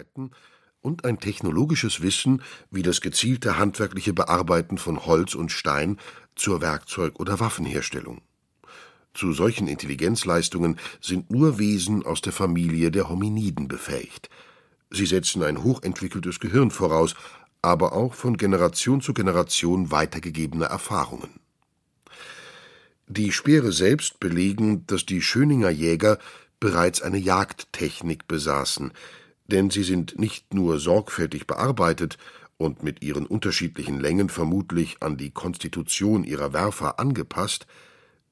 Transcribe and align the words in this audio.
Arbeiten 0.00 0.30
und 0.80 1.04
ein 1.04 1.20
technologisches 1.20 2.00
Wissen 2.00 2.42
wie 2.70 2.82
das 2.82 3.02
gezielte 3.02 3.58
handwerkliche 3.58 4.14
Bearbeiten 4.14 4.78
von 4.78 5.04
Holz 5.04 5.34
und 5.34 5.52
Stein 5.52 5.98
zur 6.36 6.62
Werkzeug 6.62 7.20
oder 7.20 7.38
Waffenherstellung. 7.38 8.22
Zu 9.12 9.32
solchen 9.32 9.68
Intelligenzleistungen 9.68 10.78
sind 11.00 11.30
nur 11.30 11.58
Wesen 11.58 12.06
aus 12.06 12.22
der 12.22 12.32
Familie 12.32 12.90
der 12.90 13.10
Hominiden 13.10 13.68
befähigt. 13.68 14.30
Sie 14.90 15.04
setzen 15.04 15.42
ein 15.42 15.62
hochentwickeltes 15.62 16.40
Gehirn 16.40 16.70
voraus, 16.70 17.14
aber 17.60 17.92
auch 17.92 18.14
von 18.14 18.38
Generation 18.38 19.02
zu 19.02 19.12
Generation 19.12 19.90
weitergegebene 19.90 20.64
Erfahrungen. 20.64 21.40
Die 23.06 23.32
Speere 23.32 23.72
selbst 23.72 24.18
belegen, 24.20 24.86
dass 24.86 25.04
die 25.04 25.20
Schöninger 25.20 25.70
Jäger 25.70 26.18
bereits 26.60 27.02
eine 27.02 27.18
Jagdtechnik 27.18 28.28
besaßen, 28.28 28.92
denn 29.50 29.70
sie 29.70 29.82
sind 29.82 30.18
nicht 30.18 30.54
nur 30.54 30.78
sorgfältig 30.78 31.46
bearbeitet 31.46 32.16
und 32.56 32.82
mit 32.82 33.02
ihren 33.02 33.26
unterschiedlichen 33.26 34.00
Längen 34.00 34.28
vermutlich 34.28 35.02
an 35.02 35.16
die 35.16 35.30
Konstitution 35.30 36.24
ihrer 36.24 36.52
Werfer 36.52 36.98
angepasst, 36.98 37.66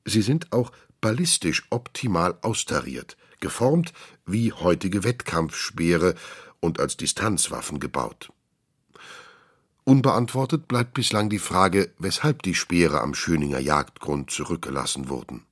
sie 0.05 0.23
sind 0.23 0.53
auch 0.53 0.73
ballistisch 1.01 1.67
optimal 1.71 2.39
austariert, 2.43 3.17
geformt 3.41 3.93
wie 4.27 4.53
heutige 4.53 5.05
Wettkampfspeere 5.05 6.15
und 6.61 6.81
als 6.81 6.97
Distanzwaffen 6.97 7.81
gebaut. 7.81 8.31
Unbeantwortet 9.85 10.69
bleibt 10.69 10.93
bislang 10.93 11.31
die 11.31 11.39
Frage, 11.39 11.91
weshalb 11.99 12.43
die 12.43 12.55
Speere 12.55 13.01
am 13.01 13.15
Schöninger 13.15 13.61
Jagdgrund 13.61 14.31
zurückgelassen 14.31 15.09
wurden. 15.09 15.47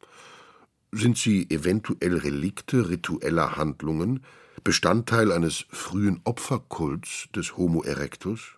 Sind 0.92 1.16
sie 1.16 1.48
eventuell 1.48 2.18
Relikte 2.18 2.90
ritueller 2.90 3.56
Handlungen, 3.56 4.22
Bestandteil 4.66 5.30
eines 5.30 5.64
frühen 5.70 6.20
Opferkults 6.24 7.28
des 7.32 7.56
Homo 7.56 7.84
erectus? 7.84 8.56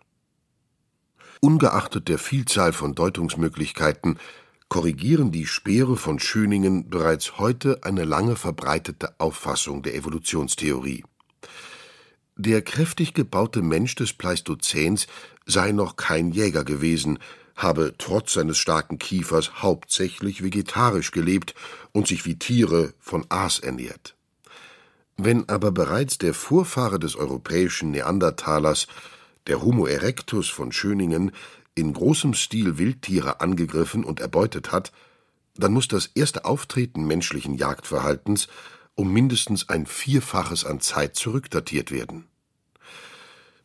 Ungeachtet 1.39 2.07
der 2.07 2.17
Vielzahl 2.17 2.73
von 2.73 2.95
Deutungsmöglichkeiten 2.95 4.17
korrigieren 4.69 5.31
die 5.31 5.45
Speere 5.45 5.97
von 5.97 6.17
Schöningen 6.17 6.89
bereits 6.89 7.37
heute 7.37 7.83
eine 7.83 8.05
lange 8.05 8.35
verbreitete 8.37 9.13
Auffassung 9.19 9.83
der 9.83 9.93
Evolutionstheorie. 9.93 11.03
Der 12.37 12.63
kräftig 12.63 13.13
gebaute 13.13 13.61
Mensch 13.61 13.93
des 13.93 14.13
Pleistozäns 14.13 15.05
sei 15.45 15.73
noch 15.73 15.95
kein 15.95 16.31
Jäger 16.31 16.63
gewesen, 16.63 17.19
habe 17.55 17.93
trotz 17.99 18.33
seines 18.33 18.57
starken 18.57 18.97
Kiefers 18.97 19.61
hauptsächlich 19.61 20.43
vegetarisch 20.43 21.11
gelebt 21.11 21.53
und 21.91 22.07
sich 22.07 22.25
wie 22.25 22.39
Tiere 22.39 22.95
von 22.99 23.27
Aas 23.29 23.59
ernährt. 23.59 24.15
Wenn 25.21 25.49
aber 25.49 25.73
bereits 25.73 26.17
der 26.17 26.33
Vorfahre 26.33 26.97
des 26.97 27.17
europäischen 27.17 27.91
Neandertalers, 27.91 28.87
der 29.47 29.61
Homo 29.61 29.85
erectus 29.85 30.47
von 30.47 30.71
Schöningen, 30.71 31.33
in 31.75 31.91
großem 31.91 32.33
Stil 32.33 32.77
Wildtiere 32.77 33.41
angegriffen 33.41 34.05
und 34.05 34.21
erbeutet 34.21 34.71
hat, 34.71 34.93
dann 35.55 35.73
muss 35.73 35.89
das 35.89 36.05
erste 36.15 36.45
Auftreten 36.45 37.05
menschlichen 37.05 37.55
Jagdverhaltens 37.55 38.47
um 38.95 39.11
mindestens 39.11 39.67
ein 39.67 39.87
Vierfaches 39.87 40.63
an 40.63 40.79
Zeit 40.79 41.17
zurückdatiert 41.17 41.91
werden. 41.91 42.27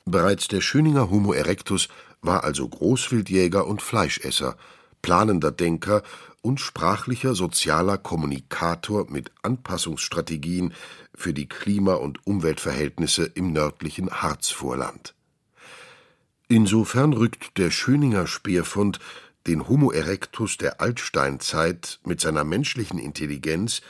Bereits 0.05 0.49
der 0.49 0.61
Schöninger 0.61 1.09
Homo 1.09 1.35
erectus 1.35 1.89
war 2.21 2.43
also 2.43 2.69
Großwildjäger 2.69 3.65
und 3.65 3.81
Fleischesser, 3.81 4.57
planender 5.05 5.53
Denker 5.53 6.03
und 6.41 6.61
sprachlicher 6.61 7.35
sozialer 7.35 7.99
Kommunikator 7.99 9.05
mit 9.11 9.33
Anpassungsstrategien 9.43 10.73
für 11.15 11.35
die 11.35 11.47
Klima- 11.47 11.97
und 11.97 12.27
Umweltverhältnisse 12.27 13.25
im 13.27 13.53
nördlichen 13.53 14.11
Harzvorland. 14.11 15.15
Insofern 16.49 17.13
rückt 17.13 17.59
der 17.59 17.71
Schöninger 17.71 18.27
Speerfund 18.27 18.99
den 19.47 19.69
Homo 19.69 19.91
erectus 19.91 20.57
der 20.57 20.81
Altsteinzeit 20.81 22.01
mit 22.07 22.23
seiner 22.23 22.45
menschlichen 22.45 22.99
Intelligenz 22.99 23.83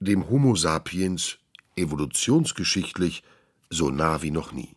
dem 0.00 0.30
Homo 0.30 0.56
sapiens 0.56 1.36
evolutionsgeschichtlich 1.76 3.22
so 3.68 3.90
nah 3.90 4.22
wie 4.22 4.30
noch 4.30 4.52
nie. 4.52 4.74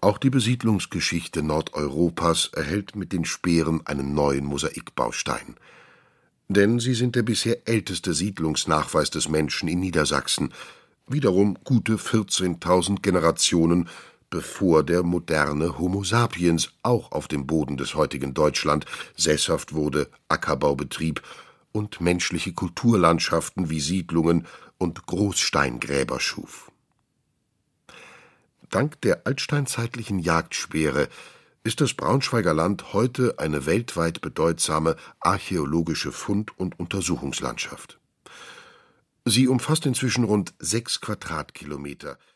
Auch 0.00 0.18
die 0.18 0.30
Besiedlungsgeschichte 0.30 1.42
Nordeuropas 1.42 2.50
erhält 2.54 2.94
mit 2.94 3.12
den 3.12 3.24
Speeren 3.24 3.86
einen 3.86 4.14
neuen 4.14 4.44
Mosaikbaustein. 4.44 5.56
Denn 6.48 6.78
sie 6.78 6.94
sind 6.94 7.16
der 7.16 7.22
bisher 7.22 7.68
älteste 7.68 8.14
Siedlungsnachweis 8.14 9.10
des 9.10 9.28
Menschen 9.28 9.68
in 9.68 9.80
Niedersachsen, 9.80 10.54
wiederum 11.06 11.58
gute 11.64 11.96
14.000 11.96 13.02
Generationen 13.02 13.88
bevor 14.30 14.82
der 14.82 15.02
moderne 15.02 15.78
Homo 15.78 16.04
sapiens 16.04 16.70
auch 16.82 17.12
auf 17.12 17.28
dem 17.28 17.46
Boden 17.46 17.76
des 17.76 17.94
heutigen 17.94 18.34
Deutschland 18.34 18.84
sesshaft 19.16 19.72
wurde, 19.72 20.08
Ackerbau 20.28 20.76
betrieb 20.76 21.22
und 21.72 22.00
menschliche 22.00 22.52
Kulturlandschaften 22.52 23.70
wie 23.70 23.80
Siedlungen 23.80 24.46
und 24.78 25.06
Großsteingräber 25.06 26.20
schuf. 26.20 26.67
Dank 28.70 29.00
der 29.02 29.26
altsteinzeitlichen 29.26 30.18
Jagdspeere 30.18 31.08
ist 31.64 31.80
das 31.80 31.94
Braunschweiger 31.94 32.54
Land 32.54 32.92
heute 32.92 33.38
eine 33.38 33.66
weltweit 33.66 34.20
bedeutsame 34.20 34.96
archäologische 35.20 36.12
Fund- 36.12 36.58
und 36.58 36.78
Untersuchungslandschaft. 36.78 37.98
Sie 39.24 39.48
umfasst 39.48 39.84
inzwischen 39.86 40.24
rund 40.24 40.54
sechs 40.58 41.00
Quadratkilometer– 41.00 42.18